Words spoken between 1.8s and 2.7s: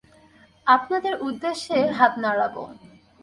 হাত নাড়াবো।